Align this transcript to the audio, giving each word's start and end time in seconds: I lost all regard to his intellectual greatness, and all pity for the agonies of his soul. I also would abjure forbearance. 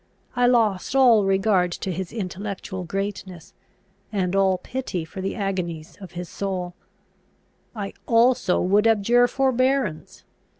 I 0.35 0.47
lost 0.47 0.95
all 0.95 1.25
regard 1.25 1.71
to 1.73 1.91
his 1.91 2.11
intellectual 2.11 2.83
greatness, 2.85 3.53
and 4.11 4.35
all 4.35 4.57
pity 4.57 5.05
for 5.05 5.21
the 5.21 5.35
agonies 5.35 5.95
of 6.01 6.13
his 6.13 6.27
soul. 6.27 6.73
I 7.75 7.93
also 8.07 8.59
would 8.61 8.87
abjure 8.87 9.27
forbearance. 9.27 10.23